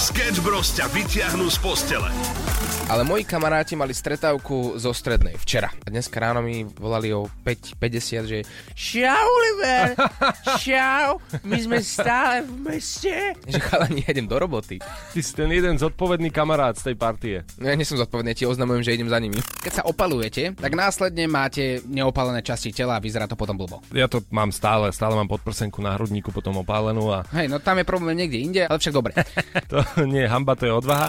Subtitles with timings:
[0.00, 2.08] Sketch Bros ťa vyťahnú z postele.
[2.88, 5.68] Ale moji kamaráti mali stretávku zo strednej včera.
[5.68, 8.38] A dneska ráno mi volali o 5.50, že
[8.74, 9.94] Čau, Oliver!
[10.58, 11.20] Čau!
[11.44, 13.14] My sme stále v meste.
[13.52, 14.80] Že chalani, ja idem do roboty.
[14.82, 17.36] Ty si ten jeden zodpovedný kamarát z tej partie.
[17.60, 19.38] No ja nie som zodpovedný, ja ti oznamujem, že idem za nimi.
[19.38, 23.84] Keď sa opalujete, tak následne máte neopalené časti tela a vyzerá to potom blbo.
[23.92, 27.78] Ja to mám stále, stále mám podprsenku na hrudníku potom opálenú a Hej, no tam
[27.78, 29.14] je problém niekde inde, ale však dobre.
[29.70, 29.78] to
[30.14, 31.08] nie hamba, to je odvaha.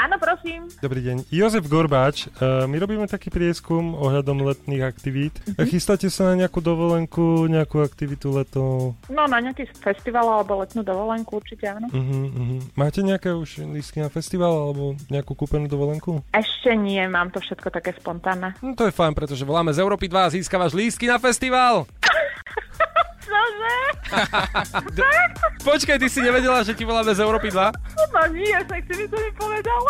[0.00, 0.64] Áno, prosím.
[0.80, 1.28] Dobrý deň.
[1.28, 5.36] Jozef Gorbáč, uh, my robíme taký prieskum ohľadom letných aktivít.
[5.44, 5.68] Mhm.
[5.68, 8.96] Chystáte sa na nejakú dovolenku, nejakú aktivitu leto?
[9.12, 11.92] No na nejaký festival alebo letnú dovolenku určite áno.
[11.92, 12.60] Uh-huh, uh-huh.
[12.80, 16.24] Máte nejaké už lístky na festival alebo nejakú kúpenú dovolenku?
[16.32, 18.56] Ešte nie, mám to všetko také spontánne.
[18.64, 21.84] No to je fajn, pretože voláme z Európy 2 a získavaš lístky na festival.
[23.26, 23.76] Čože?
[25.60, 27.72] Počkaj, ty si nevedela, že ti voláme z Európy 2?
[28.10, 29.82] No nie, tak si mi to nepovedal.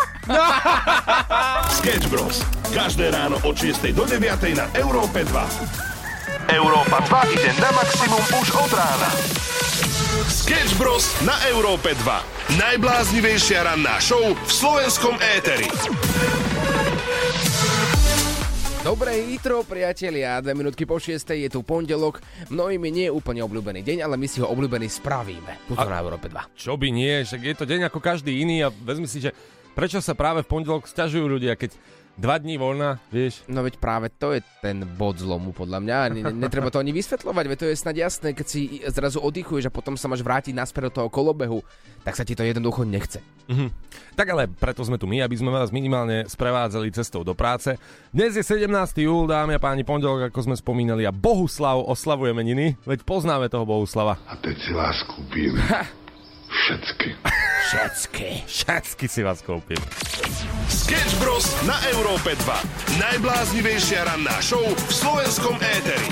[1.79, 2.43] Sketch Bros.
[2.75, 4.19] Každé ráno od 6 do 9
[4.55, 6.51] na Európe 2.
[6.51, 9.09] Európa 2 ide na maximum už od rána.
[10.27, 11.07] Sketch Bros.
[11.23, 12.59] na Európe 2.
[12.59, 15.71] Najbláznivejšia ranná show v slovenskom éteri.
[18.81, 20.41] Dobré jutro, priatelia.
[20.41, 22.17] Dve minútky po šiestej je tu pondelok.
[22.49, 25.69] Mnohým je nie úplne obľúbený deň, ale my si ho obľúbený spravíme.
[25.69, 26.57] Tuto na Európe 2.
[26.57, 29.37] Čo by nie, však je to deň ako každý iný a vezmi si, že
[29.77, 31.77] prečo sa práve v pondelok sťažujú ľudia, keď
[32.21, 33.41] dva dní voľna, vieš?
[33.49, 35.97] No veď práve to je ten bod zlomu, podľa mňa.
[36.13, 39.73] Ne, netreba to ani vysvetľovať, veď to je snad jasné, keď si zrazu oddychuješ a
[39.73, 41.65] potom sa máš vrátiť naspäť do toho kolobehu,
[42.05, 43.17] tak sa ti to jednoducho nechce.
[43.49, 43.73] Mhm.
[44.13, 47.73] Tak ale preto sme tu my, aby sme vás minimálne sprevádzali cestou do práce.
[48.13, 48.69] Dnes je 17.
[49.01, 53.65] júl, dámy a páni, pondelok, ako sme spomínali, a Bohuslav oslavuje meniny, veď poznáme toho
[53.65, 54.21] Bohuslava.
[54.29, 55.57] A teď si vás kúpim.
[56.51, 57.40] Všetky.
[57.71, 58.51] Všetky.
[58.51, 59.79] Všetky si vás kúpim.
[60.67, 61.47] Sketch Bros.
[61.63, 62.99] na Európe 2.
[62.99, 66.11] Najbláznivejšia ranná show v slovenskom éteri.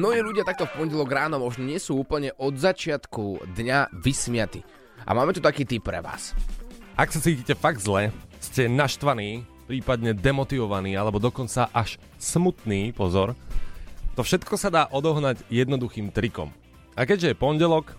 [0.00, 4.64] Mnohí ľudia takto v pondelok ráno možno nie sú úplne od začiatku dňa vysmiatí.
[5.04, 6.32] A máme tu taký tip pre vás.
[6.96, 8.08] Ak sa cítite fakt zle,
[8.40, 13.36] ste naštvaní, prípadne demotivovaní, alebo dokonca až smutný, pozor,
[14.16, 16.48] to všetko sa dá odohnať jednoduchým trikom.
[16.94, 17.98] A keďže je pondelok,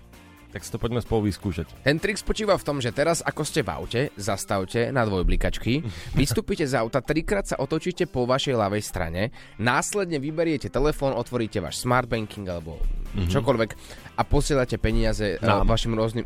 [0.55, 1.83] tak si to poďme spolu vyskúšať.
[1.83, 5.83] Ten trik spočíva v tom, že teraz ako ste v aute, zastavte na dvojblikačky,
[6.19, 11.83] vystúpite z auta, trikrát sa otočíte po vašej ľavej strane, následne vyberiete telefón, otvoríte váš
[11.83, 12.79] smart banking alebo
[13.19, 13.71] čokoľvek
[14.15, 15.67] a posielate peniaze Nám.
[15.67, 15.75] nám.
[15.75, 16.23] vašim rôznym,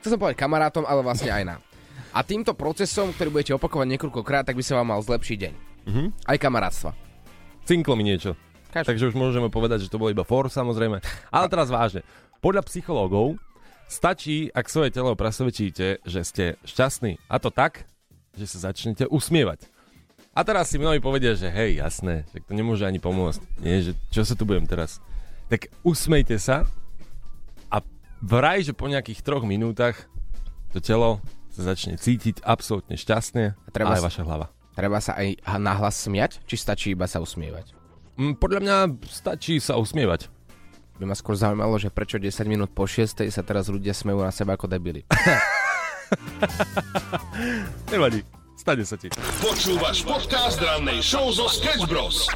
[0.00, 1.60] chcem som povedať kamarátom, ale vlastne aj nám.
[2.16, 5.54] A týmto procesom, ktorý budete opakovať niekoľkokrát, tak by sa vám mal zlepšiť deň.
[5.92, 6.02] Mhm.
[6.24, 6.96] Aj kamarátstva.
[7.68, 8.32] Cinklo mi niečo.
[8.72, 8.96] Každý.
[8.96, 11.04] Takže už môžeme povedať, že to bolo iba for, samozrejme.
[11.28, 12.00] Ale teraz vážne.
[12.38, 13.34] Podľa psychológov
[13.88, 17.18] stačí, ak svoje telo presvedčíte, že ste šťastní.
[17.26, 17.88] A to tak,
[18.36, 19.66] že sa začnete usmievať.
[20.30, 23.40] A teraz si mnohí povedia, že hej, jasné, že to nemôže ani pomôcť.
[23.58, 25.02] Nie, že čo sa tu budem teraz.
[25.50, 26.62] Tak usmejte sa
[27.66, 27.82] a
[28.20, 30.06] vraj, že po nejakých troch minútach
[30.70, 31.18] to telo
[31.50, 34.46] sa začne cítiť absolútne šťastne a, treba aj sa- vaša hlava.
[34.78, 37.74] Treba sa aj nahlas smiať, či stačí iba sa usmievať?
[38.14, 38.76] Mm, Podľa mňa
[39.10, 40.30] stačí sa usmievať.
[40.98, 44.34] By ma skôr zaujímalo, že prečo 10 minút po 6 sa teraz ľudia smejú na
[44.34, 45.06] seba ako debili.
[47.94, 48.26] Nevadí,
[48.58, 49.06] stane sa ti.
[49.38, 52.26] Počúvaš podcast rannej show zo Sketch Bros.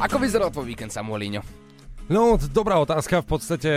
[0.00, 1.44] Ako vyzeral tvoj víkend, Samuelíňo?
[2.08, 3.70] No, dobrá otázka, v podstate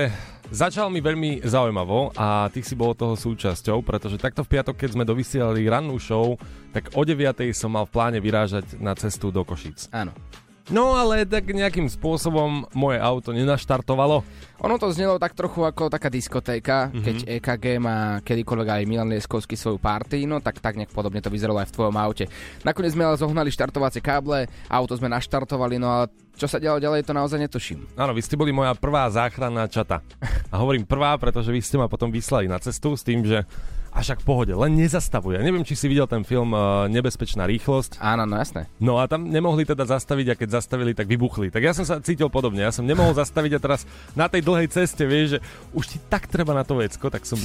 [0.47, 4.89] začal mi veľmi zaujímavo a ty si bol toho súčasťou, pretože takto v piatok, keď
[4.95, 6.39] sme dovysielali rannú show,
[6.71, 9.91] tak o 9 som mal v pláne vyrážať na cestu do Košíc.
[9.91, 10.15] Áno.
[10.67, 14.19] No ale tak nejakým spôsobom moje auto nenaštartovalo.
[14.59, 17.03] Ono to znelo tak trochu ako taká diskotéka, mm-hmm.
[17.05, 21.31] keď EKG má kedykoľvek aj Milan Lieskovský svoju party, no tak tak nejak podobne to
[21.31, 22.25] vyzeralo aj v tvojom aute.
[22.67, 26.05] Nakoniec sme ale zohnali štartovacie káble, auto sme naštartovali, no ale
[26.35, 27.87] čo sa dialo ďalej, to naozaj netuším.
[27.95, 30.03] Áno, vy ste boli moja prvá záchranná čata.
[30.53, 33.47] A hovorím prvá, pretože vy ste ma potom vyslali na cestu s tým, že
[33.91, 35.39] až ak v pohode, len nezastavuje.
[35.39, 37.99] Neviem, či si videl ten film uh, Nebezpečná rýchlosť.
[37.99, 38.67] Áno, no jasné.
[38.77, 41.49] No a tam nemohli teda zastaviť a keď zastavili, tak vybuchli.
[41.49, 42.63] Tak ja som sa cítil podobne.
[42.63, 45.39] Ja som nemohol zastaviť a teraz na tej dlhej ceste, vieš, že
[45.73, 47.39] už ti tak treba na to vecko, tak som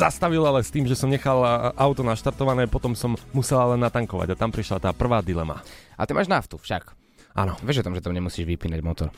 [0.00, 4.32] zastavil, ale s tým, že som nechal a, auto naštartované, potom som musel ale natankovať
[4.32, 5.60] a tam prišla tá prvá dilema.
[6.00, 6.96] A ty máš naftu však.
[7.36, 9.08] Áno, Vieš o tom, že tam nemusíš vypínať motor.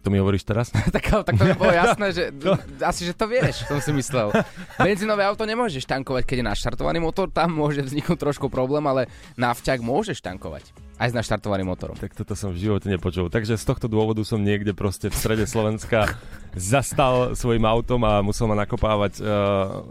[0.00, 0.72] To mi hovoríš teraz?
[0.94, 2.24] tak, tak to bolo jasné, že
[2.90, 4.32] asi, že to vieš, som si myslel.
[4.80, 9.06] Benzínové auto nemôžeš tankovať, keď je naštartovaný motor, tam môže vzniknúť trošku problém, ale
[9.36, 10.89] nafťak môžeš tankovať.
[11.00, 11.96] Aj s naštartovaným motorom.
[11.96, 13.32] Tak toto som v živote nepočul.
[13.32, 16.12] Takže z tohto dôvodu som niekde proste v strede Slovenska
[16.52, 19.86] zastal svojim autom a musel ma nakopávať uh,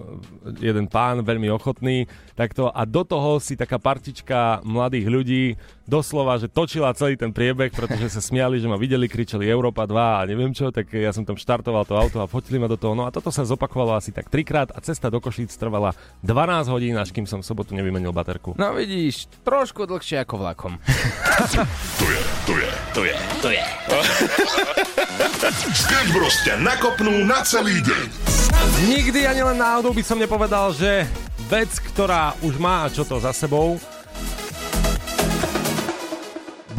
[0.60, 5.44] jeden pán, veľmi ochotný, takto a do toho si taká partička mladých ľudí
[5.90, 9.98] doslova, že točila celý ten priebeh, pretože sa smiali, že ma videli, kričali Európa 2
[9.98, 12.94] a neviem čo, tak ja som tam štartoval to auto a fotili ma do toho.
[12.94, 16.96] No a toto sa zopakovalo asi tak trikrát a cesta do Košíc trvala 12 hodín,
[17.00, 18.54] až kým som v sobotu nevymenil baterku.
[18.60, 20.78] No vidíš, trošku dlhšie ako vlakom.
[22.00, 23.66] Tu je, tu je, tu je, tu je.
[25.76, 28.08] Sketch Bros ťa nakopnú na celý deň.
[28.88, 31.08] Nikdy ani len náhodou by som nepovedal, že
[31.48, 33.80] vec, ktorá už má čo to za sebou,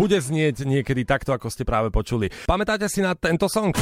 [0.01, 2.33] bude znieť niekedy takto, ako ste práve počuli.
[2.49, 3.77] Pamätáte si na tento song?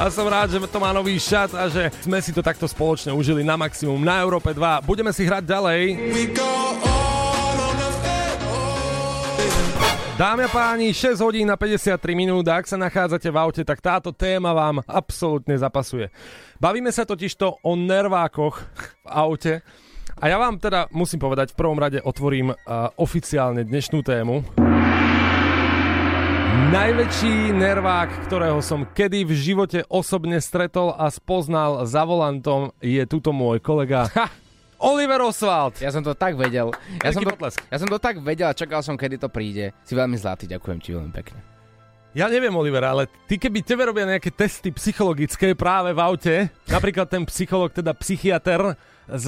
[0.00, 3.12] A som rád, že to má nový šat a že sme si to takto spoločne
[3.12, 4.80] užili na maximum na Európe 2.
[4.88, 5.80] Budeme si hrať ďalej.
[10.16, 13.84] Dámy a páni, 6 hodín na 53 minút a ak sa nachádzate v aute, tak
[13.84, 16.08] táto téma vám absolútne zapasuje.
[16.56, 19.60] Bavíme sa totižto o nervákoch v aute
[20.16, 24.69] a ja vám teda musím povedať, v prvom rade otvorím uh, oficiálne dnešnú tému.
[26.50, 33.30] Najväčší nervák, ktorého som kedy v živote osobne stretol a spoznal za volantom, je tuto
[33.30, 34.10] môj kolega
[34.90, 35.78] Oliver Oswald.
[35.78, 36.74] Ja som to tak vedel.
[37.06, 39.70] Ja som to, ja som to tak vedel a čakal som, kedy to príde.
[39.86, 41.38] Si veľmi zlatý, ďakujem ti veľmi pekne.
[42.18, 46.34] Ja neviem, Oliver, ale ty keby tebe robia nejaké testy psychologické práve v aute,
[46.66, 48.74] napríklad ten psycholog, teda psychiatr
[49.06, 49.26] z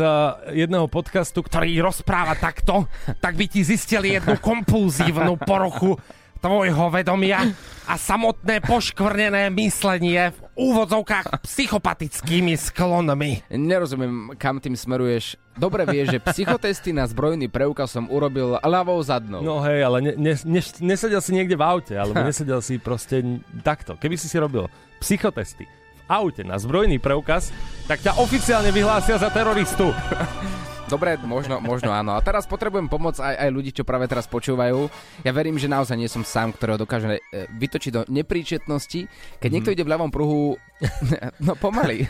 [0.51, 2.91] jedného podcastu, ktorý rozpráva takto,
[3.23, 5.95] tak by ti zistili jednu kompulzívnu poruchu
[6.43, 7.55] tvojho vedomia
[7.87, 13.47] a samotné poškvrnené myslenie v úvodzovkách psychopatickými sklonmi.
[13.55, 15.39] Nerozumiem, kam tým smeruješ.
[15.55, 19.39] Dobre vieš, že psychotesty na zbrojný preukaz som urobil ľavou zadnou.
[19.39, 23.23] No hej, ale ne, ne, ne, nesedel si niekde v aute, alebo nesedel si proste
[23.63, 23.95] takto.
[23.95, 24.67] Keby si si robil
[24.99, 27.55] psychotesty v aute na zbrojný preukaz,
[27.87, 29.95] tak ťa oficiálne vyhlásia za teroristu.
[30.93, 32.13] Dobre, možno, možno áno.
[32.13, 34.93] A teraz potrebujem pomoc aj, aj ľudí, čo práve teraz počúvajú.
[35.21, 39.09] Ja verím, že naozaj nie som sám, ktorého dokáže e, vytočiť do nepríčetnosti,
[39.39, 39.55] keď Mhm.
[39.55, 40.61] niekto ide v ľavom pruhu,
[41.41, 42.05] no pomaly.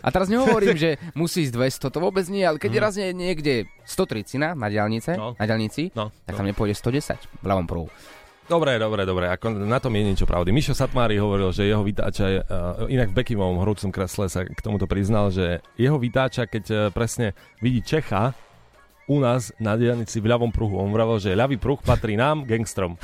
[0.00, 1.54] A teraz nehovorím, že musí ísť
[1.84, 3.54] 200, to vôbec nie, ale keď je raz nie- niekde
[3.84, 5.12] 130 na diálnice.
[5.12, 5.36] No.
[5.36, 6.38] na diálnici, No, tak no.
[6.38, 7.88] tam nepôjde 110 v ľavom pruhu.
[8.50, 10.50] Dobre, dobre, dobre, ako na tom je niečo pravdy.
[10.50, 14.58] Mišo Satmári hovoril, že jeho vytáča, je, uh, inak v Bekimovom horúcom kresle sa k
[14.58, 18.34] tomuto priznal, že jeho vytáča, keď uh, presne vidí Čecha
[19.06, 20.82] u nás na dielnici v ľavom pruhu.
[20.82, 22.98] On vravel, že ľavý pruh patrí nám, gangstrom.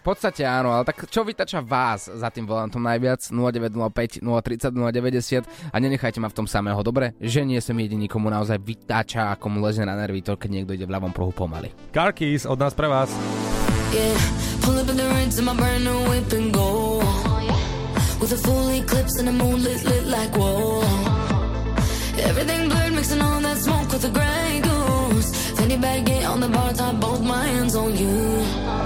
[0.00, 3.20] V podstate áno, ale tak čo vytača vás za tým volantom najviac?
[3.28, 7.12] 0905 030 090 a nenechajte ma v tom samého, dobre?
[7.20, 10.72] Že nie som jediný, komu naozaj vytáča, ako mu leze na nervy to, keď niekto
[10.72, 11.68] ide v ľavom pruhu pomaly.
[11.92, 13.12] Car Keys od nás pre vás.
[13.92, 14.14] Yeah,
[14.62, 16.98] pull up in the rinse in my brand new whip and go.
[18.20, 20.82] With a full eclipse and the moon lit, lit like whoa.
[22.22, 25.34] Everything blurred, mixing all that smoke with the Grey Goose.
[25.58, 28.44] Fanny bag, get on the bar top, both my hands on you.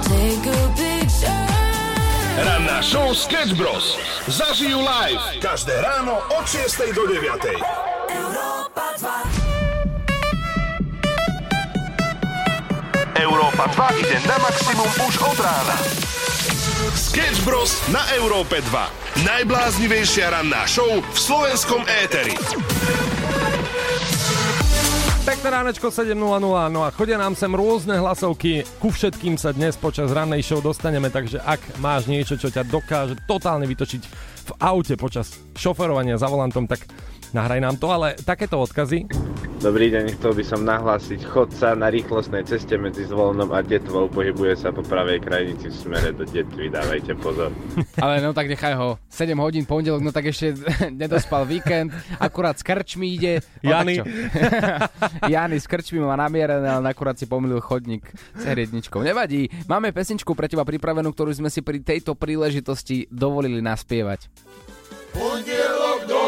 [0.08, 1.44] Take a picture.
[2.46, 3.98] Ranná show Sketch Bros.
[4.26, 5.20] Zažijú live.
[5.40, 7.44] Každé ráno od 6 do 9.
[8.08, 9.33] Europa 2.
[13.14, 15.76] Európa 2 ide na maximum už od rána.
[16.98, 17.78] Sketch Bros.
[17.94, 19.22] na Európe 2.
[19.22, 22.34] Najbláznivejšia ranná show v slovenskom éteri.
[25.22, 26.18] Pekné ránečko 7.00,
[26.74, 31.06] no a chodia nám sem rôzne hlasovky, ku všetkým sa dnes počas rannej show dostaneme,
[31.06, 34.02] takže ak máš niečo, čo ťa dokáže totálne vytočiť
[34.44, 36.82] v aute počas šoferovania za volantom, tak
[37.34, 39.10] nahraj nám to, ale takéto odkazy
[39.64, 44.12] Dobrý deň, chcel by som nahlásiť chodca na rýchlostnej ceste medzi Zvolnom a Detvou.
[44.12, 47.48] Pohybuje sa po pravej krajnici v smere do Detvy, dávajte pozor.
[48.04, 49.00] Ale no tak nechaj ho.
[49.08, 50.52] 7 hodín pondelok, no tak ešte
[51.00, 53.40] nedospal víkend, akurát s krčmi ide.
[53.64, 54.04] No, Jany.
[55.32, 58.04] Jany s krčmi má namierené, ale akurát si pomýlil chodník
[58.36, 59.00] s hriedničkou.
[59.00, 64.28] Nevadí, máme pesničku pre teba pripravenú, ktorú sme si pri tejto príležitosti dovolili naspievať.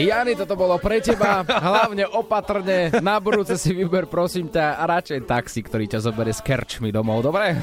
[0.00, 1.44] Jani, toto bolo pre teba.
[1.44, 2.88] Hlavne opatrne.
[3.04, 7.20] Na budúce si vyber, prosím ťa, a radšej taxi, ktorý ťa zoberie s kerčmi domov,
[7.20, 7.60] dobre?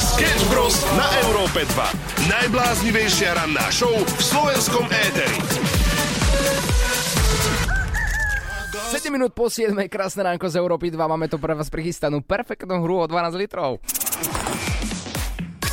[0.00, 0.76] Sketch Bros.
[0.96, 2.32] na Európe 2.
[2.32, 5.36] Najbláznivejšia ranná show v slovenskom éteri.
[8.94, 12.78] 7 minút po 7, krásne ránko z Európy 2, máme tu pre vás prichystanú perfektnú
[12.80, 13.82] hru o 12 litrov.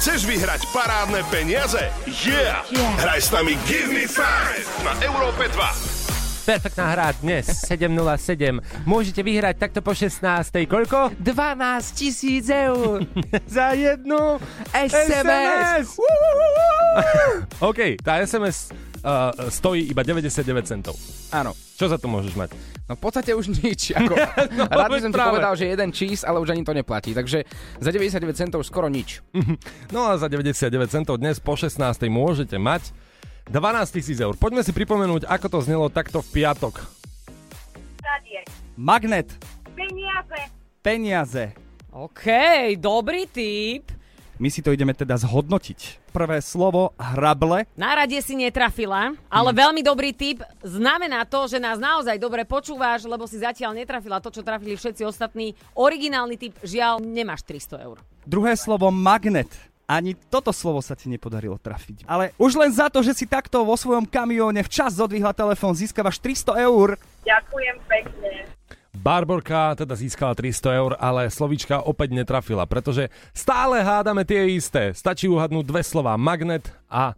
[0.02, 1.78] Chceš vyhrať parádne peniaze?
[2.26, 2.66] Yeah!
[2.74, 2.90] yeah.
[3.06, 6.42] Hraj s nami Give Me Five na Európe 2.
[6.42, 8.66] Perfektná hra dnes, 7.07.
[8.90, 10.26] Môžete vyhrať takto po 16.
[10.66, 11.14] Koľko?
[11.22, 13.06] 12 tisíc eur
[13.46, 14.42] za jednu
[14.74, 15.22] SMS.
[15.22, 15.88] SMS.
[17.70, 20.96] OK, tá SMS uh, stojí iba 99 centov.
[21.34, 21.54] Áno.
[21.78, 22.50] Čo za to môžeš mať?
[22.86, 23.92] No v podstate už nič.
[23.98, 24.14] Ako,
[24.54, 27.14] no, rád by som ti povedal, že jeden čís, ale už ani to neplatí.
[27.18, 27.44] Takže
[27.82, 29.22] za 99 centov skoro nič.
[29.92, 31.76] No a za 99 centov dnes po 16.
[32.08, 32.96] môžete mať
[33.52, 34.38] 12 tisíc eur.
[34.40, 37.02] Poďme si pripomenúť, ako to znelo takto v piatok.
[38.82, 39.30] Magnet.
[39.76, 40.42] Peniaze.
[40.82, 41.54] Peniaze.
[41.92, 42.26] OK,
[42.82, 43.92] dobrý tip.
[44.42, 46.10] My si to ideme teda zhodnotiť.
[46.10, 47.70] Prvé slovo hrable.
[47.78, 49.60] Na rade si netrafila, ale hmm.
[49.62, 50.42] veľmi dobrý tip.
[50.66, 55.06] Znamená to, že nás naozaj dobre počúvaš, lebo si zatiaľ netrafila to, čo trafili všetci
[55.06, 55.54] ostatní.
[55.78, 58.02] Originálny tip, žiaľ, nemáš 300 eur.
[58.26, 59.54] Druhé slovo magnet.
[59.86, 62.10] Ani toto slovo sa ti nepodarilo trafiť.
[62.10, 66.18] Ale už len za to, že si takto vo svojom kamióne včas zodvihla telefón, získavaš
[66.18, 66.98] 300 eur.
[67.30, 68.50] Ďakujem pekne.
[69.02, 74.94] Barborka teda získala 300 eur, ale slovíčka opäť netrafila, pretože stále hádame tie isté.
[74.94, 77.18] Stačí uhadnúť dve slova magnet a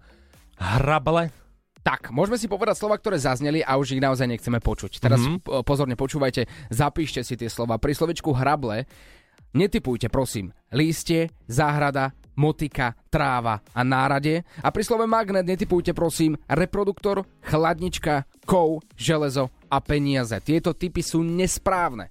[0.56, 1.28] hrable.
[1.84, 5.04] Tak, môžeme si povedať slova, ktoré zazneli a už ich naozaj nechceme počuť.
[5.04, 5.68] Teraz mm-hmm.
[5.68, 7.76] pozorne počúvajte, zapíšte si tie slova.
[7.76, 8.88] Pri slovičku hrable
[9.52, 14.42] netypujte, prosím, lístie, záhrada, motika, tráva a nárade.
[14.62, 20.38] A pri slove magnet netypujte prosím reproduktor, chladnička, kov, železo a peniaze.
[20.42, 22.10] Tieto typy sú nesprávne.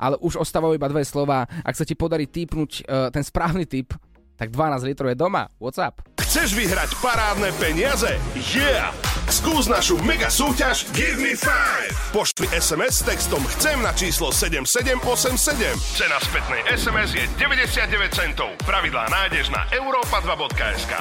[0.00, 1.44] Ale už ostávajú iba dve slova.
[1.64, 3.92] Ak sa ti podarí typnúť uh, ten správny typ,
[4.42, 5.46] tak 12 litrov je doma.
[5.62, 6.02] What's up?
[6.18, 8.18] Chceš vyhrať parádne peniaze?
[8.34, 8.90] Yeah!
[9.30, 12.10] Skús našu mega súťaž Give Me 5.
[12.10, 15.78] Pošli SMS s textom Chcem na číslo 7787.
[15.94, 18.50] Cena spätnej SMS je 99 centov.
[18.66, 20.92] Pravidlá nájdeš na europa2.sk.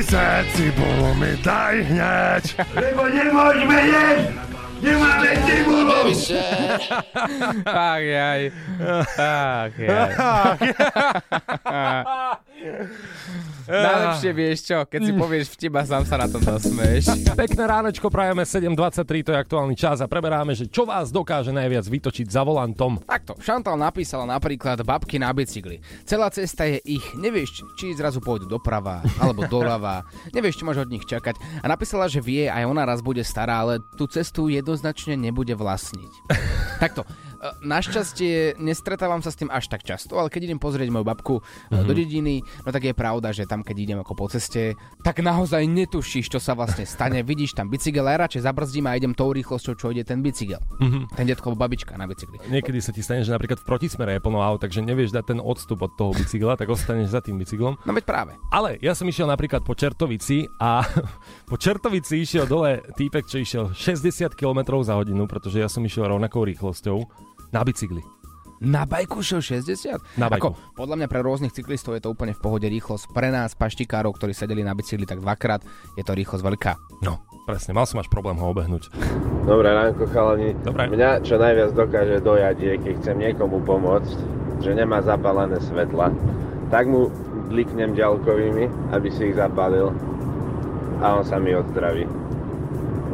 [0.00, 2.54] Rysecy, bo my daj hnieć!
[3.14, 4.28] Nie możemy jeść!
[4.82, 5.92] Nie mamy cybulu!
[7.14, 8.52] Ach tak, jaj.
[9.18, 10.14] Ach jaj.
[13.70, 17.08] Najlepšie vieš čo, keď si povieš vtip a sám sa na tom zasmeješ.
[17.40, 21.86] Pekné ránečko, prajeme 7.23, to je aktuálny čas a preberáme, že čo vás dokáže najviac
[21.86, 23.00] vytočiť za volantom.
[23.06, 25.80] Takto, Šantal napísala napríklad babky na bicykli.
[26.04, 30.04] Celá cesta je ich, nevieš, či zrazu pôjdu doprava alebo doľava,
[30.36, 31.64] nevieš, čo máš od nich čakať.
[31.64, 36.12] A napísala, že vie, aj ona raz bude stará, ale tú cestu jednoznačne nebude vlastniť.
[36.82, 37.06] Takto,
[37.64, 41.88] Našťastie nestretávam sa s tým až tak často, ale keď idem pozrieť moju babku mm-hmm.
[41.88, 45.64] do dediny, no tak je pravda, že tam keď idem ako po ceste, tak naozaj
[45.64, 47.24] netušíš, čo sa vlastne stane.
[47.30, 50.60] Vidíš tam bicykel, aj radšej zabrzdím a idem tou rýchlosťou, čo ide ten bicykel.
[50.60, 51.16] Mm-hmm.
[51.16, 52.44] Ten detko babička na bicykli.
[52.44, 55.40] Niekedy sa ti stane, že napríklad v protismere je plno aut, takže nevieš dať ten
[55.40, 57.80] odstup od toho bicykla, tak ostaneš za tým bicyklom.
[57.88, 58.32] No veď práve.
[58.52, 60.84] Ale ja som išiel napríklad po Čertovici a
[61.50, 66.04] po Čertovici išiel dole týpek, čo išiel 60 km za hodinu, pretože ja som išiel
[66.04, 68.02] rovnakou rýchlosťou na bicykli.
[68.60, 70.20] Na bajku šiel 60?
[70.20, 70.52] Na bajku.
[70.52, 73.08] Ako, podľa mňa pre rôznych cyklistov je to úplne v pohode rýchlosť.
[73.08, 75.64] Pre nás, paštikárov, ktorí sedeli na bicykli tak dvakrát,
[75.96, 76.72] je to rýchlosť veľká.
[77.00, 78.92] No, presne, mal som až problém ho obehnúť.
[79.48, 80.52] Dobré ránko, chalani.
[80.60, 80.92] Dobre.
[80.92, 84.12] Mňa čo najviac dokáže dojať je, keď chcem niekomu pomôcť,
[84.60, 86.12] že nemá zapálené svetla,
[86.68, 87.08] tak mu
[87.48, 89.88] bliknem ďalkovými, aby si ich zapálil
[91.00, 92.29] a on sa mi odzdraví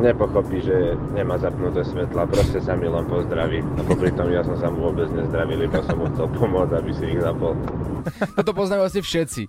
[0.00, 3.64] nepochopí, že nemá zapnuté svetla, proste sa mi len pozdraví.
[3.64, 6.90] A popri tom ja som sa mu vôbec nezdravil, iba som mu chcel pomôcť, aby
[6.92, 7.56] si ich zapol.
[8.38, 9.42] Toto poznajú asi všetci.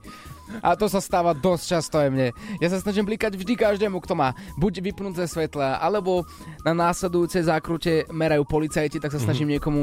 [0.64, 2.28] A to sa stáva dosť často aj mne.
[2.64, 6.24] Ja sa snažím blikať vždy každému, kto má buď vypnuté svetla, alebo
[6.64, 9.60] na následujúcej zákrute merajú policajti, tak sa snažím mm-hmm.
[9.60, 9.82] niekomu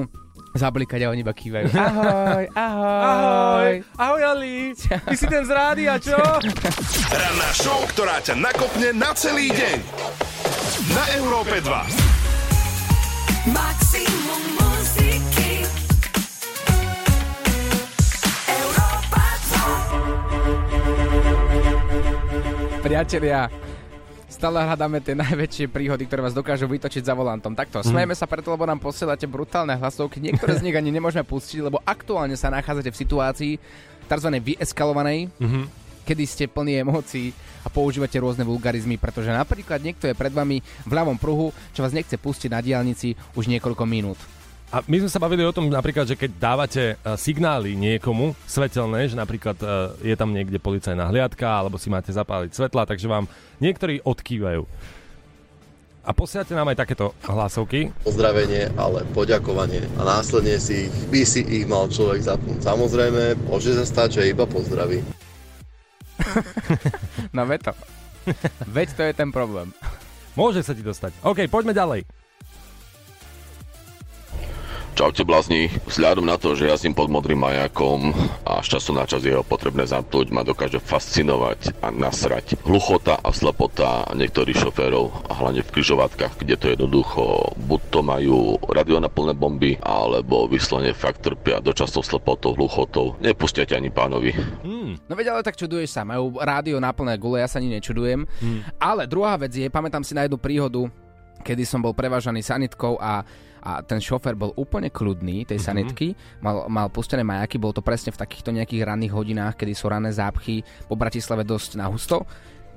[0.57, 1.69] zablikať a oni iba kývajú.
[1.77, 3.03] Ahoj, ahoj.
[3.05, 4.73] Ahoj, ahoj Ali.
[4.79, 6.17] Ty si ten z rádia, čo?
[7.21, 10.34] Ranná show, ktorá ťa nakopne na celý deň
[10.91, 11.71] na Európe 2.
[13.55, 15.63] Maximum muziky.
[22.83, 23.49] Priatelia,
[24.29, 27.55] Stále hľadáme tie najväčšie príhody, ktoré vás dokážu vytočiť za volantom.
[27.55, 30.19] Takto, smejeme sa preto, lebo nám posielate brutálne hlasovky.
[30.21, 33.53] Niektoré z nich ani nemôžeme pustiť, lebo aktuálne sa nachádzate v situácii
[34.05, 34.29] tzv.
[34.43, 35.84] vyeskalovanej, Mhm.
[36.05, 37.33] Kedy ste plní emócií
[37.65, 41.97] a používate rôzne vulgarizmy, pretože napríklad niekto je pred vami v ľavom pruhu, čo vás
[41.97, 44.21] nechce pustiť na diálnici už niekoľko minút.
[44.75, 49.07] A my sme sa bavili o tom napríklad, že keď dávate e, signály niekomu svetelné,
[49.07, 49.67] že napríklad e,
[50.03, 53.31] je tam niekde policajná hliadka, alebo si máte zapáliť svetla, takže vám
[53.63, 54.67] niektorí odkývajú.
[56.05, 57.95] A posielate nám aj takéto hlasovky.
[58.05, 59.89] pozdravenie, ale poďakovanie.
[59.97, 62.61] A následne si ich, by si ich mal človek zapnúť.
[62.61, 65.01] Samozrejme, môže sa stať, že iba pozdraví.
[67.37, 67.73] No veď to.
[68.71, 69.75] Veď to je ten problém.
[70.35, 71.15] Môže sa ti dostať.
[71.23, 72.24] OK, poďme ďalej.
[74.95, 78.15] Čaute blázni, vzhľadom na to, že jazdím pod modrým majakom
[78.47, 82.63] a z času na čas je ho potrebné zapnúť, ma dokáže fascinovať a nasrať.
[82.63, 88.55] Hluchota a slepota niektorých šoférov, a hlavne v križovatkách, kde to jednoducho buď to majú
[88.71, 93.19] radio na plné bomby, alebo vyslovene fakt trpia dočasnou slepotou, hluchotou.
[93.19, 94.31] Nepustia ťa ani pánovi.
[95.11, 98.31] No veď ale tak čuduješ sa, majú rádio na plné gule, ja sa ani nečudujem.
[98.79, 100.87] Ale druhá vec je, pamätám si na jednu príhodu,
[101.43, 103.27] kedy som bol prevážaný sanitkou a,
[103.65, 106.13] a ten šofer bol úplne kľudný tej sanitky,
[106.45, 110.13] mal, mal pustené majaky, bol to presne v takýchto nejakých ranných hodinách, kedy sú rané
[110.13, 112.29] zápchy po Bratislave dosť na husto.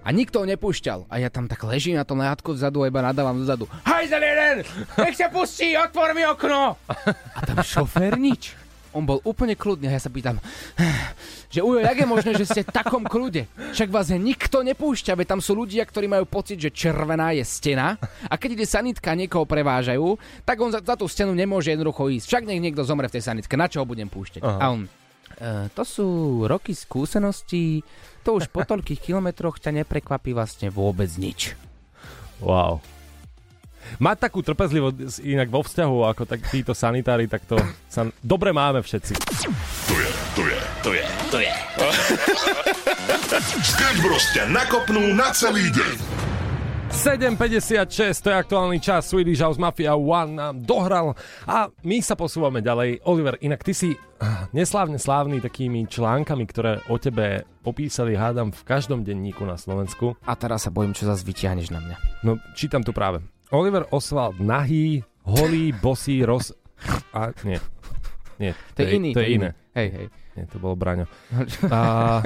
[0.08, 1.12] A nikto ho nepúšťal.
[1.12, 3.68] A ja tam tak ležím na tom lehátku vzadu a iba nadávam dozadu.
[3.84, 4.58] Hajzel jeden!
[5.04, 6.80] Nech sa pustí, otvor mi okno!
[7.36, 8.56] A tam šofér nič.
[8.98, 10.42] On bol úplne kľudný a ja sa pýtam,
[11.54, 13.46] že ujo, jak je možné, že ste v takom kľude?
[13.78, 18.02] Však vás nikto nepúšťa, veď tam sú ľudia, ktorí majú pocit, že červená je stena
[18.26, 22.26] a keď ide sanitka niekoho prevážajú, tak on za, za tú stenu nemôže jednoducho ísť.
[22.26, 24.42] Však nech niekto zomre v tej sanitke, na čo ho budem púšťať?
[24.42, 24.58] Aha.
[24.58, 26.08] A on, e, to sú
[26.50, 27.86] roky skúseností,
[28.26, 31.54] to už po toľkých kilometroch ťa neprekvapí vlastne vôbec nič.
[32.42, 32.82] Wow.
[33.98, 38.84] Mať takú trpezlivosť inak vo vzťahu ako tak títo sanitári, tak to sa dobre máme
[38.84, 39.14] všetci.
[39.18, 41.54] To je, to je, to je, to je.
[43.72, 46.28] Sketch Bros ťa nakopnú na celý deň.
[46.88, 52.64] 7.56, to je aktuálny čas, Swedish House Mafia One nám dohral a my sa posúvame
[52.64, 53.04] ďalej.
[53.04, 53.90] Oliver, inak ty si
[54.24, 60.16] ah, neslávne slávny takými článkami, ktoré o tebe popísali, hádam, v každom denníku na Slovensku.
[60.24, 61.96] A teraz sa bojím, čo zase vyťahneš na mňa.
[62.24, 63.20] No, čítam tu práve.
[63.52, 66.52] Oliver Oswald, nahý, holý, bosý, roz...
[67.16, 67.58] A nie.
[68.38, 69.50] Nie, To je iný, To to je iné.
[69.74, 70.08] Hej, hej.
[70.38, 71.10] Nie, to bolo Braňo.
[71.74, 72.22] A,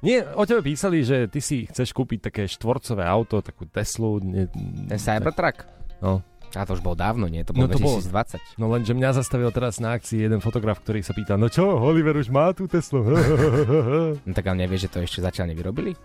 [0.00, 4.22] nie, o tebe písali, že ty si chceš kúpiť také štvorcové auto, takú Teslu.
[4.24, 4.48] Nie,
[4.88, 5.68] Ten Cybertruck?
[6.00, 6.24] No.
[6.54, 7.42] A to už bol dávno, nie?
[7.42, 7.98] To No bolo to bolo.
[7.98, 8.62] 2020.
[8.62, 12.14] No lenže mňa zastavil teraz na akcii jeden fotograf, ktorý sa pýta, no čo, Oliver
[12.14, 13.02] už má tú Teslu?
[14.24, 15.98] No tak ale nevieš, že to ešte zatiaľ nevyrobili?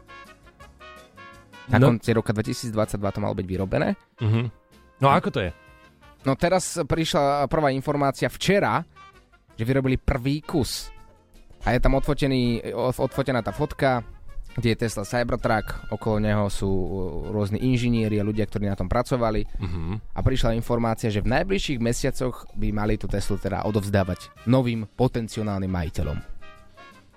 [1.70, 1.88] Na No.
[1.90, 2.74] konci roka 2022
[3.12, 3.94] to malo byť vyrobené.
[4.20, 4.42] Mhm.
[5.00, 5.52] No a ako to je?
[6.22, 8.84] No teraz prišla prvá informácia včera,
[9.54, 10.92] že vyrobili prvý kus.
[11.62, 14.04] A je tam odfotený, od- odfotená tá fotka,
[14.52, 16.90] kde je Tesla Cybertruck, okolo neho sú uh,
[17.30, 19.46] rôzni inžinieri a ľudia, ktorí na tom pracovali.
[19.56, 20.12] Mhm.
[20.12, 25.70] A prišla informácia, že v najbližších mesiacoch by mali tú Teslu teda odovzdávať novým potenciálnym
[25.70, 26.18] majiteľom.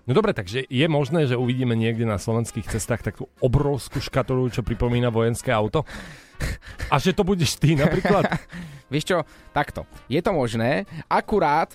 [0.02, 4.66] No dobre, takže je možné, že uvidíme niekde na slovenských cestách takú obrovskú škatulu, čo
[4.66, 5.86] pripomína vojenské auto?
[6.90, 8.26] A že to budeš ty napríklad?
[8.92, 9.18] Vieš čo,
[9.54, 9.86] takto.
[10.10, 11.72] Je to možné, akurát,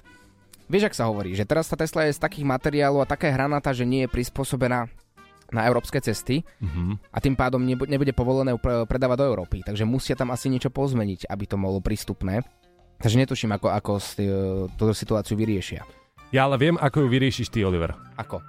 [0.69, 3.73] vieš, ak sa hovorí, že teraz tá Tesla je z takých materiálov a taká hranatá,
[3.73, 4.85] že nie je prispôsobená
[5.49, 6.99] na európske cesty Mhm.
[7.09, 9.63] a tým pádom nebu- nebude povolené ju predávať do Európy.
[9.65, 12.43] Takže musia tam asi niečo pozmeniť, aby to bolo prístupné.
[12.99, 14.03] Takže netuším, ako, ako e,
[14.75, 15.87] túto situáciu vyriešia.
[16.31, 17.95] Ja ale viem, ako ju vyriešiš ty, Oliver.
[18.19, 18.43] Ako?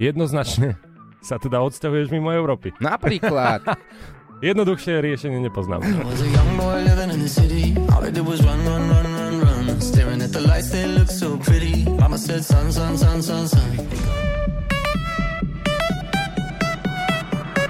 [0.00, 0.80] Jednoznačne
[1.28, 2.72] sa teda odsťahuješ mimo Európy.
[2.80, 3.60] Napríklad.
[4.40, 5.84] Jednoduchšie riešenie nepoznám.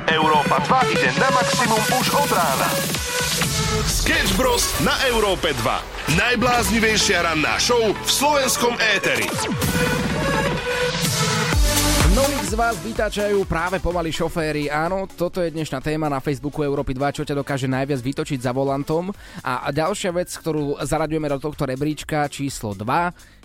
[0.06, 2.70] Európa 2 ide na maximum už od rána.
[3.70, 4.66] Sketch Bros.
[4.82, 6.18] na Európe 2.
[6.18, 9.30] Najbláznivejšia ranná show v slovenskom éteri.
[12.10, 14.66] Mnohých z vás vytáčajú práve pomaly šoféry.
[14.66, 18.50] Áno, toto je dnešná téma na Facebooku Európy 2, čo ťa dokáže najviac vytočiť za
[18.50, 19.14] volantom.
[19.46, 22.82] A a ďalšia vec, ktorú zaraďujeme do tohto rebríčka, číslo 2,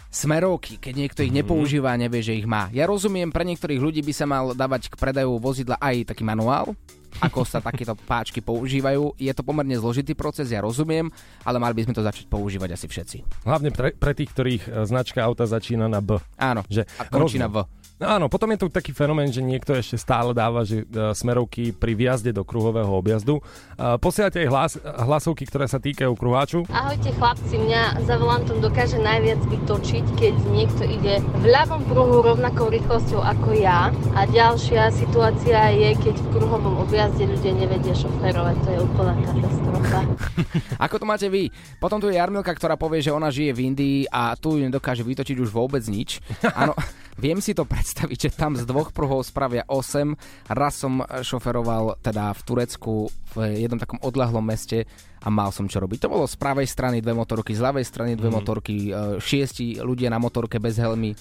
[0.09, 2.73] smerovky, keď niekto ich nepoužíva a nevie, že ich má.
[2.73, 6.73] Ja rozumiem, pre niektorých ľudí by sa mal dávať k predaju vozidla aj taký manuál,
[7.21, 9.15] ako sa takéto páčky používajú.
[9.15, 11.07] Je to pomerne zložitý proces, ja rozumiem,
[11.47, 13.17] ale mali by sme to začať používať asi všetci.
[13.47, 16.19] Hlavne pre, pre tých, ktorých e, značka auta začína na B.
[16.35, 17.63] Áno, Že a končí na V.
[17.95, 21.71] No áno, potom je tu taký fenomén, že niekto ešte stále dáva že, e, smerovky
[21.71, 23.39] pri vjazde do kruhového objazdu.
[23.39, 26.67] E, Posielate aj hlas, hlasovky, ktoré sa týkajú kruháču.
[26.67, 32.67] Ahojte chlapci, mňa za volantom dokáže najviac vytočiť, keď niekto ide v ľavom pruhu rovnakou
[32.67, 33.95] rýchlosťou ako ja.
[34.11, 38.55] A ďalšia situácia je, keď v kruhovom objazde ľudia nevedia šoférovať.
[38.59, 39.99] To je úplná katastrofa.
[40.85, 41.47] Ako to máte vy?
[41.79, 45.07] Potom tu je Jarmilka, ktorá povie, že ona žije v Indii a tu ju nedokáže
[45.07, 46.19] vytočiť už vôbec nič.
[46.51, 46.75] Áno,
[47.23, 47.84] viem si to predstaviť,
[48.17, 50.17] že tam z dvoch pruhov spravia 8.
[50.49, 52.93] Raz som šoferoval teda v Turecku
[53.35, 54.89] v jednom takom odľahlom meste
[55.21, 56.05] a mal som čo robiť.
[56.05, 58.35] To bolo z pravej strany dve motorky, z ľavej strany dve Mhm.
[58.35, 61.13] motorky, e, šiesti ľudia na motorke bez helmy.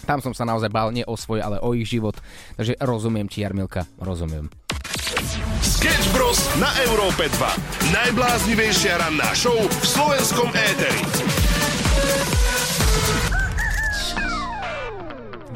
[0.00, 2.16] Tam som sa naozaj bál nie o svoj, ale o ich život.
[2.56, 4.48] Takže rozumiem ti, Jarmilka, rozumiem.
[5.60, 6.40] Sketch Bros.
[6.56, 7.52] na Európe 2.
[7.92, 12.39] Najbláznivejšia ranná show v slovenskom éteri.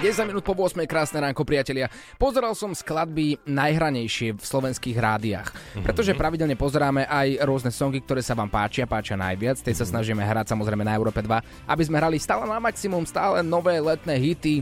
[0.04, 0.84] 10 minút po 8.
[0.84, 1.88] krásne ránko, priatelia.
[2.20, 5.48] Pozeral som skladby najhranejšie v slovenských rádiách,
[5.80, 9.64] pretože pravidelne pozeráme aj rôzne songy, ktoré sa vám páčia, páčia najviac.
[9.64, 13.40] Tej sa snažíme hrať samozrejme na Európe 2, aby sme hrali stále na maximum, stále
[13.40, 14.60] nové letné hity.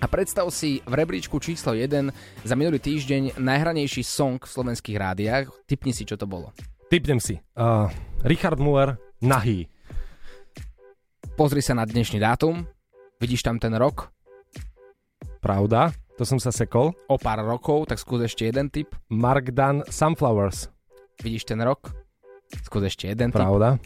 [0.00, 2.08] A predstav si v rebríčku číslo 1
[2.48, 5.68] za minulý týždeň najhranejší song v slovenských rádiách.
[5.68, 6.48] Typni si, čo to bolo.
[6.88, 7.36] Typnem si.
[7.60, 7.92] Uh,
[8.24, 9.68] Richard Muller, Nahý.
[11.36, 12.64] Pozri sa na dnešný dátum,
[13.20, 14.16] vidíš tam ten rok,
[15.38, 16.90] Pravda, to som sa sekol.
[17.06, 18.90] o pár rokov, tak skús ešte jeden typ.
[19.08, 20.66] Mark Dunn, Sunflowers.
[21.22, 21.94] Vidíš ten rok?
[22.64, 23.38] Skús ešte jeden typ.
[23.38, 23.78] Pravda.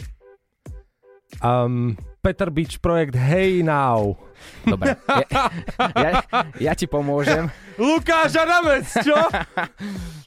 [1.41, 4.15] Um, Peter Beach projekt Hey Now.
[4.65, 5.27] Dobre, ja,
[5.97, 6.11] ja,
[6.61, 7.49] ja ti pomôžem.
[7.81, 9.17] Lukáš Adamec, čo?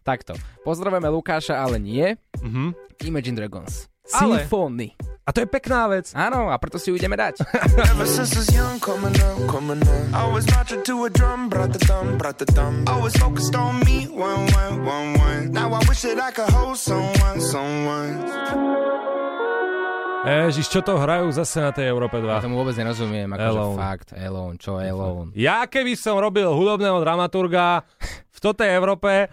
[0.01, 0.33] Takto.
[0.61, 2.17] Pozdravujeme Lukáša, ale nie.
[2.41, 2.73] Mhm.
[3.05, 3.85] Imagine Dragons.
[4.13, 4.93] Ale- Symfóny.
[5.25, 6.13] A to je pekná vec.
[6.13, 7.41] Áno, a preto si ju ideme dať.
[20.25, 22.29] Ježiš, čo to hrajú zase na tej Európe 2?
[22.29, 23.77] Ja tomu vôbec nerozumiem, akože Alone.
[23.81, 25.33] fakt, Alone, čo Alone.
[25.33, 27.81] Ja keby som robil hudobného dramaturga
[28.29, 29.29] v totej Európe,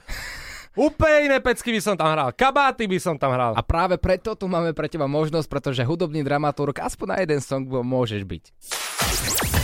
[0.77, 2.31] úplne iné pecky by som tam hral.
[2.33, 3.53] Kabáty by som tam hral.
[3.57, 7.65] A práve preto tu máme pre teba možnosť, pretože hudobný dramaturg aspoň na jeden song
[7.69, 8.45] môžeš byť.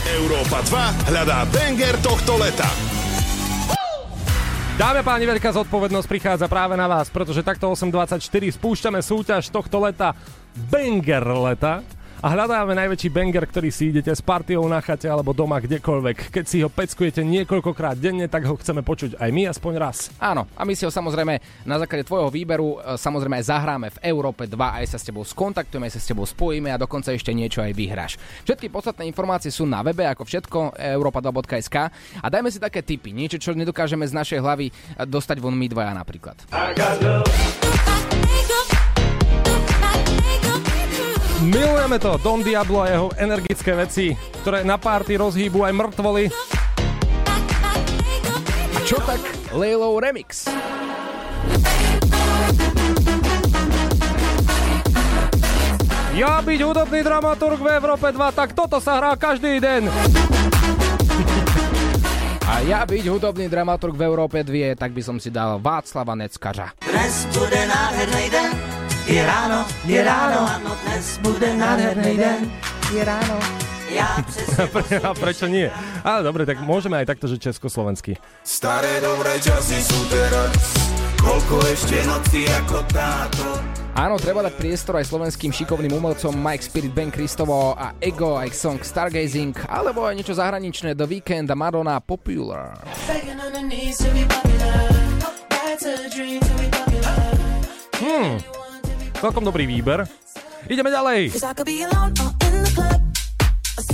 [0.09, 2.69] Európa 2 hľadá banger tohto leta.
[4.79, 8.23] Dáme páni, veľká zodpovednosť prichádza práve na vás, pretože takto 8.24
[8.55, 10.15] spúšťame súťaž tohto leta
[10.71, 11.83] Banger leta
[12.19, 16.35] a hľadáme najväčší banger, ktorý si idete s partiou na chate alebo doma kdekoľvek.
[16.35, 20.11] Keď si ho peckujete niekoľkokrát denne, tak ho chceme počuť aj my aspoň raz.
[20.19, 24.01] Áno, a my si ho samozrejme na základe tvojho výberu e, samozrejme aj zahráme v
[24.11, 27.31] Európe 2, aj sa s tebou skontaktujeme, aj sa s tebou spojíme a dokonca ešte
[27.31, 28.19] niečo aj vyhráš.
[28.43, 31.77] Všetky podstatné informácie sú na webe, ako všetko, europa2.sk
[32.19, 34.73] a dajme si také tipy, niečo, čo nedokážeme z našej hlavy e,
[35.07, 36.35] dostať von my dvaja napríklad.
[41.39, 44.11] Milujeme to, Don Diablo a jeho energické veci,
[44.43, 46.23] ktoré na párty rozhýbu aj mŕtvoly.
[48.75, 49.23] A čo tak
[49.55, 50.51] Laylow Remix?
[56.19, 59.87] Ja byť hudobný dramaturg v Európe 2, tak toto sa hrá každý deň.
[62.43, 66.75] A ja byť hudobný dramaturg v Európe 2, tak by som si dal Václava Neckařa.
[66.83, 68.51] Dnes bude nádherný den,
[69.09, 72.41] je ráno, je ráno, áno, dnes bude nádherný den,
[72.93, 73.37] je ráno.
[73.89, 74.21] Ja
[75.09, 75.65] A prečo nie?
[76.05, 78.21] Ale dobre, tak môžeme aj takto, že československy.
[78.45, 80.53] Staré dobré časy sú teraz,
[81.17, 83.45] koľko ešte noci ako táto.
[83.97, 88.53] Áno, treba dať priestor aj slovenským šikovným umelcom Mike Spirit, Ben Kristovo a Ego, aj
[88.53, 92.77] song Stargazing, alebo aj niečo zahraničné The Weeknd a Madonna popular.
[97.99, 98.58] Hmm,
[99.19, 100.07] celkom dobrý výber.
[100.71, 101.35] Ideme ďalej.
[101.35, 102.99] Cause I could be alone or in the club.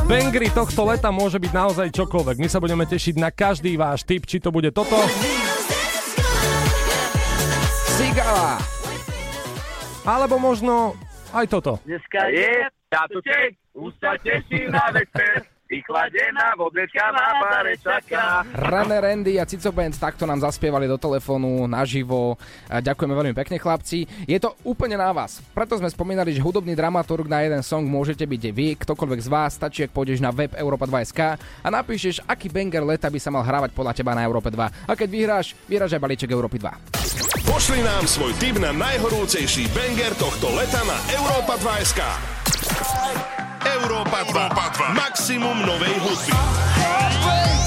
[0.06, 2.38] Bangry tohto leta môže byť naozaj čokoľvek.
[2.38, 4.98] My sa budeme tešiť na každý váš tip, či to bude toto.
[7.98, 8.62] Sigala!
[10.06, 10.94] Alebo možno
[11.34, 11.82] aj toto.
[11.90, 18.46] Dneska je tátoček, už sa teším na večer, vychladená vodečka na bare čaká.
[18.54, 22.38] Runner Randy a Cico Band takto nám zaspievali do telefónu naživo.
[22.70, 24.06] Ďakujeme veľmi pekne chlapci.
[24.30, 25.42] Je to úplne na vás.
[25.58, 29.58] Preto sme spomínali, že hudobný dramaturg na jeden song môžete byť vy, ktokoľvek z vás.
[29.58, 33.74] Stačí, ak pôjdeš na web Europa2.sk a napíšeš, aký banger leta by sa mal hrávať
[33.74, 34.86] podľa teba na Európe 2.
[34.86, 37.50] A keď vyhráš, vyhráš aj balíček Európy 2.
[37.50, 41.58] Pošli nám svoj tip na najhorúcejší banger tohto leta na Európa
[43.76, 43.84] 2 SK.
[43.84, 44.96] Európa 2.
[44.96, 46.32] Maximum novej hudby.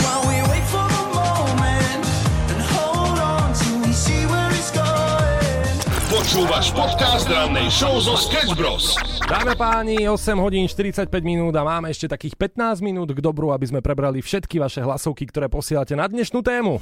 [0.00, 2.04] While we wait for the moment
[2.48, 5.76] and hold on till we see where it's going.
[6.08, 8.96] Počúvaš podcast rannej show zo Sketch Bros.
[9.28, 13.68] Dáme páni, 8 hodín 45 minút a máme ešte takých 15 minút k dobru, aby
[13.68, 16.80] sme prebrali všetky vaše hlasovky, ktoré posielate na dnešnú tému.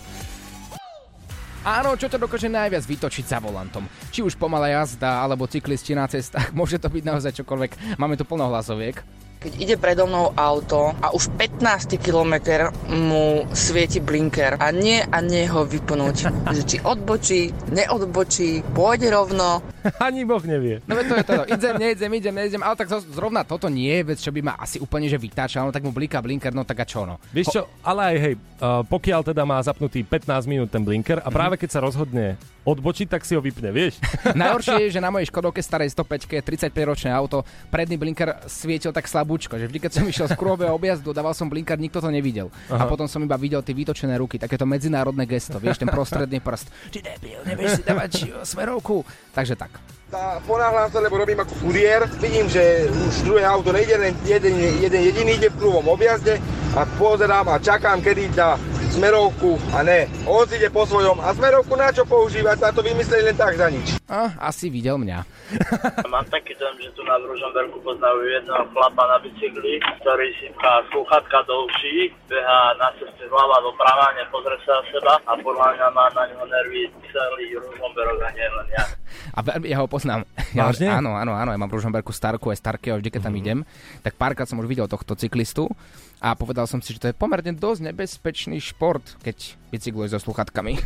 [1.66, 3.90] Áno, čo to dokáže najviac vytočiť za volantom.
[4.14, 7.98] Či už pomalá jazda, alebo cyklisti na cestách, môže to byť naozaj čokoľvek.
[7.98, 9.26] Máme tu plno hlasoviek.
[9.46, 15.22] Keď ide predo mnou auto a už 15 kilometr mu svieti blinker a nie a
[15.22, 16.50] nie ho vypnúť.
[16.50, 19.62] Že či odbočí, neodbočí, pôjde rovno.
[20.02, 20.82] Ani Boh nevie.
[20.90, 21.46] No to je to.
[21.46, 24.82] Idem, nejdem, idem, nejdem, ale tak zrovna toto nie je vec, čo by ma asi
[24.82, 27.22] úplne že vytáčalo, no tak mu bliká blinker, no tak a čo no.
[27.30, 31.30] Vieš čo, ale aj hej, uh, pokiaľ teda má zapnutý 15 minút ten blinker a
[31.30, 32.35] práve keď sa rozhodne
[32.66, 34.02] odbočiť, tak si ho vypne, vieš?
[34.35, 39.55] Najhoršie je, že na mojej Škodovke starej 105 35-ročné auto, predný blinker svietil tak slabúčko,
[39.55, 42.50] že vždy, keď som išiel z kruhového objazdu, dával som blinker, nikto to nevidel.
[42.66, 42.85] A Aha.
[42.90, 46.66] potom som iba videl tie vytočené ruky, takéto medzinárodné gesto, vieš, ten prostredný prst.
[46.90, 49.07] Ty debil, nevieš si dávať či- smerovku.
[49.31, 49.79] Takže tak.
[50.07, 52.07] Tá, ponáhľam sa, lebo robím ako kuriér.
[52.23, 56.38] Vidím, že už druhé auto nejde, len jeden, jeden jediný ide v kruhovom objazde
[56.79, 58.55] a pozerám a čakám, kedy dá
[58.95, 60.07] smerovku a ne.
[60.31, 63.59] On si ide po svojom a smerovku na čo používať, sa to vymysleli len tak
[63.59, 63.99] za nič.
[64.07, 65.27] A, asi videl mňa.
[66.14, 70.87] Mám taký dojem, že tu na Ružomberku poznajú jedného chlapa na bicykli, ktorý si pchá
[70.95, 75.88] sluchatka do uší, beha na ceste zľava doprava, nepozrie sa na seba a podľa mňa
[75.90, 78.87] má na ňo nervy celý Ružomberok a nie len ja.
[79.35, 80.24] A veľmi, ja ho poznám.
[80.57, 80.88] Ja, Vážne?
[80.88, 83.59] áno, áno, áno, ja mám v Ružomberku Starku aj Starkého, vždy keď tam idem,
[84.00, 85.68] tak párkrát som už videl tohto cyklistu
[86.16, 90.81] a povedal som si, že to je pomerne dosť nebezpečný šport, keď bicykluje so sluchatkami.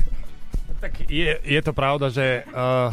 [0.80, 2.88] Tak je, je to pravda, že uh,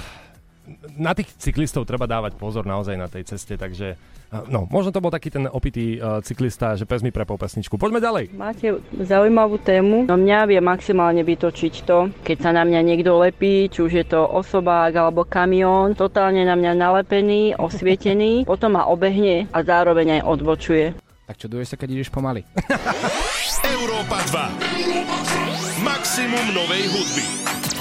[0.99, 4.99] na tých cyklistov treba dávať pozor naozaj na tej ceste, takže uh, no, možno to
[4.99, 7.79] bol taký ten opitý uh, cyklista, že pes mi prepol pesničku.
[7.79, 8.35] Poďme ďalej.
[8.35, 10.07] Máte zaujímavú tému.
[10.07, 14.05] No mňa vie maximálne vytočiť to, keď sa na mňa niekto lepí, či už je
[14.07, 20.21] to osobák alebo kamión, totálne na mňa nalepený, osvietený, potom ma obehne a zároveň aj
[20.27, 20.85] odbočuje.
[21.27, 22.47] Tak čuduješ sa, keď ideš pomaly.
[23.67, 25.83] Európa 2.
[25.83, 27.76] Maximum novej hudby.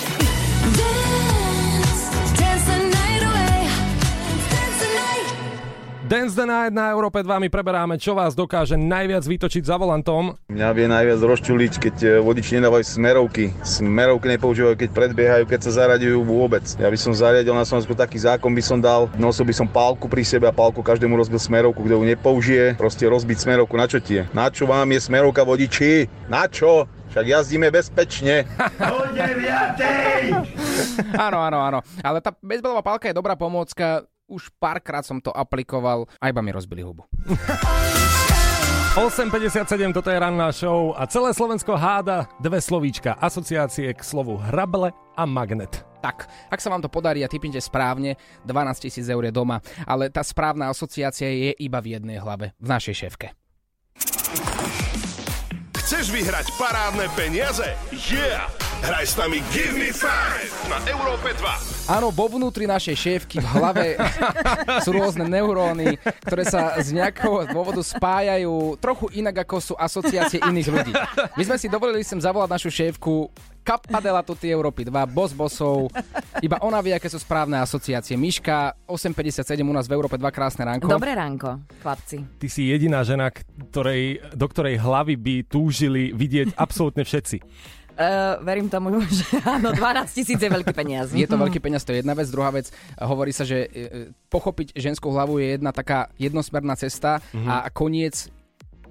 [6.06, 10.38] Dance the Night na Európe 2 my preberáme, čo vás dokáže najviac vytočiť za volantom.
[10.46, 13.50] Mňa vie najviac rozčuliť, keď e, vodiči nedávajú smerovky.
[13.66, 16.62] Smerovky nepoužívajú, keď predbiehajú, keď sa zaraďujú vôbec.
[16.78, 20.06] Ja by som zariadil na Slovensku taký zákon, by som dal, nosil by som pálku
[20.06, 23.74] pri sebe a pálku každému rozbil smerovku, kto ju nepoužije, proste rozbiť smerovku.
[23.74, 24.30] Na čo ti je?
[24.30, 26.06] Na čo vám je smerovka vodiči?
[26.30, 26.86] Na čo?
[27.10, 28.46] Však jazdíme bezpečne.
[31.26, 31.78] áno, áno, áno.
[31.98, 34.06] Ale tá bezbelová pálka je dobrá pomôcka.
[34.26, 37.06] Už párkrát som to aplikoval a iba mi rozbili hubu.
[38.98, 44.90] 8.57, toto je ranná show a celé Slovensko háda dve slovíčka asociácie k slovu hrable
[45.14, 45.86] a magnet.
[46.02, 50.10] Tak, ak sa vám to podarí a typnite správne, 12 tisíc eur je doma, ale
[50.10, 53.30] tá správna asociácia je iba v jednej hlave, v našej šéfke.
[55.86, 57.78] Chceš vyhrať parádne peniaze?
[57.94, 58.50] Yeah!
[58.82, 61.75] Hraj s nami Give Me Five na Európe 2.
[61.86, 63.94] Áno, vo vnútri našej šéfky v hlave
[64.84, 65.94] sú rôzne neuróny,
[66.26, 70.92] ktoré sa z nejakého dôvodu spájajú trochu inak, ako sú asociácie iných ľudí.
[71.38, 73.30] My sme si dovolili sem zavolať našu šéfku
[73.66, 75.90] Kapadela tutti Európy 2, boss bossov.
[76.38, 78.14] Iba ona vie, aké sú správne asociácie.
[78.14, 80.86] Miška, 8.57 u nás v Európe 2, krásne ránko.
[80.86, 82.22] Dobré ránko, chlapci.
[82.38, 87.42] Ty si jediná žena, ktorej, do ktorej hlavy by túžili vidieť absolútne všetci.
[87.96, 91.10] Uh, verím tomu, že áno, 12 tisíc je veľký peniaz.
[91.10, 92.28] Je to veľký peniaz, to je jedna vec.
[92.28, 93.68] Druhá vec, hovorí sa, že e,
[94.28, 97.48] pochopiť ženskú hlavu je jedna taká jednosmerná cesta Mhm.
[97.48, 98.28] a koniec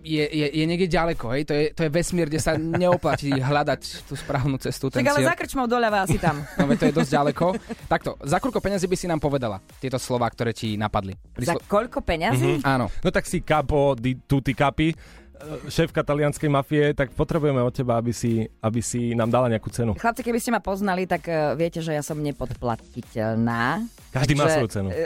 [0.02, 1.41] je, je, je niekde ďaleko, hej?
[1.46, 4.94] To je, to je vesmír, kde sa neoplatí hľadať tú správnu cestu.
[4.94, 5.30] Tak ale cieľ.
[5.30, 6.46] za krčmou doľava asi tam.
[6.58, 7.46] No veď to je dosť ďaleko.
[7.86, 11.18] Takto, za koľko peniazy by si nám povedala tieto slova, ktoré ti napadli?
[11.38, 12.62] Za koľko peňazí?
[12.62, 12.94] Áno.
[13.02, 15.25] No tak si capo di tutti capi, eh,
[15.65, 19.93] šéfka talianskej mafie, tak potrebujeme od teba, aby si, aby si nám dala nejakú cenu.
[19.93, 23.84] Chlapci, keby ste ma poznali, tak uh, viete, že ja som nepodplatiteľná.
[24.10, 24.88] Každý má Takže- svoju cenu.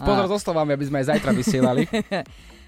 [0.00, 1.82] Pozor, zostávame, aby sme aj zajtra vysielali.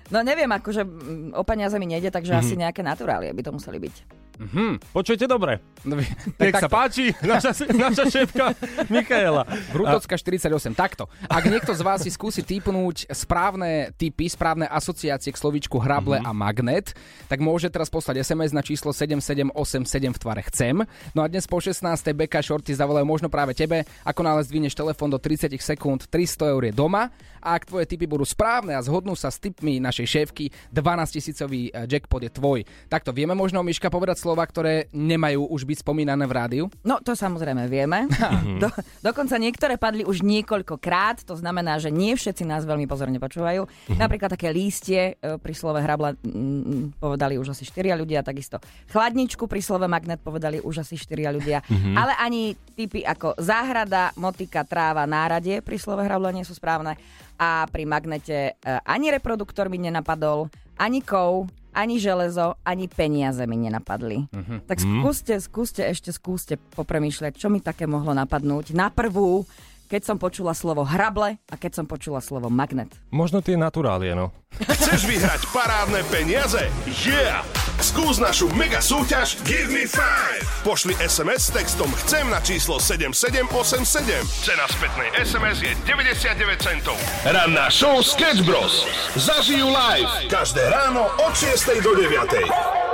[0.06, 2.38] No neviem, akože mm, o peniaze mi nejde, takže Mhm.
[2.38, 3.94] asi nejaké naturálie by to museli byť.
[4.36, 4.92] Mhm.
[4.92, 5.58] Počujete dobre?
[5.82, 6.12] No, Nech
[6.52, 7.56] tak sa páči, naša,
[7.88, 8.52] naša šéfka
[8.86, 9.48] Mikaela.
[9.70, 10.46] Vrútocka 48.
[10.72, 11.08] Takto.
[11.24, 16.26] Ak niekto z vás si skúsi typnúť správne typy, správne asociácie k slovíčku hrable Mhm.
[16.26, 16.86] a magnet,
[17.26, 20.76] tak môže teraz poslať SMS na číslo 7787 v tvare chcem.
[21.12, 21.80] No a dnes po 16.
[22.12, 23.84] Beka Shorty zavolajú možno práve tebe.
[24.02, 27.08] Ako náhle zdvineš telefón do 30 sekúnd, 300 eur je doma.
[27.40, 31.70] A ak tvoje typy budú správne a zhodnú sa s typmi našej šéfky, 12 tisícový
[31.70, 32.58] eh, jackpot je tvoj.
[32.86, 36.64] Takto vieme možno, Miška, povedať slova, ktoré nemajú už byť spomínané v rádiu?
[36.82, 38.10] No, to samozrejme vieme.
[38.62, 38.66] Do,
[39.06, 43.94] dokonca niektoré padli už niekoľkokrát, to znamená, že nie všetci nás veľmi pozorne počúvajú.
[43.94, 48.58] Napríklad také lístie e, pri slove hrabla mm, povedali už asi 4 ľudia, takisto
[48.90, 51.62] chladničku pri slove magnet povedali už asi 4 ľudia.
[51.70, 51.94] Mhm.
[51.94, 56.98] Ale ani typy ako záhrada, motika, tráva, nárade pri slove hrabla nie sú správne.
[57.36, 60.48] A pri magnete e, ani reproduktor mi nenapadol,
[60.80, 64.32] ani kov, ani železo, ani peniaze mi nenapadli.
[64.64, 65.04] Tak Mm.
[65.04, 68.72] skúste, skúste, ešte skúste popremýšľať, čo mi také mohlo napadnúť.
[68.72, 69.44] Na prvú,
[69.86, 72.88] keď som počula slovo hrable a keď som počula slovo magnet.
[73.12, 74.32] Možno tie naturálie, no.
[74.56, 76.72] Chceš vyhrať parádne peniaze?
[77.04, 77.44] Yeah!
[77.76, 80.40] Skús našu mega súťaž Give me five!
[80.64, 84.24] Pošli SMS s textom Chcem na číslo 7787.
[84.44, 86.96] Cena spätnej SMS je 99 centov.
[87.28, 88.88] Ranná show Sketch Bros.
[89.16, 92.16] Zažijú live každé ráno od 6 do 9.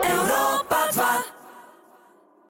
[0.02, 1.41] Európa 2